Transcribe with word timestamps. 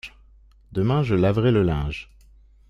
Demain 0.71 1.03
je 1.03 1.13
laverai 1.13 1.51
le 1.51 1.61
linge. 1.61 2.09